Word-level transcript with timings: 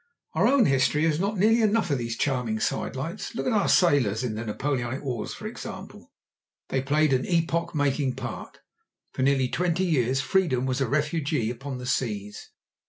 Our 0.33 0.47
own 0.47 0.65
history 0.65 1.03
has 1.03 1.19
not 1.19 1.37
nearly 1.37 1.61
enough 1.61 1.91
of 1.91 1.99
these 1.99 2.17
charming 2.17 2.59
sidelights. 2.59 3.35
Look 3.35 3.45
at 3.45 3.53
our 3.53 3.69
sailors 3.69 4.23
in 4.23 4.33
the 4.33 4.43
Napoleonic 4.43 5.03
wars, 5.03 5.35
for 5.35 5.45
example. 5.45 6.11
They 6.69 6.81
played 6.81 7.13
an 7.13 7.23
epoch 7.27 7.75
making 7.75 8.15
part. 8.15 8.61
For 9.13 9.21
nearly 9.21 9.47
twenty 9.47 9.85
years 9.85 10.19
Freedom 10.19 10.65
was 10.65 10.81
a 10.81 10.87
Refugee 10.89 11.51
upon 11.51 11.77
the 11.77 11.85
seas. 11.85 12.49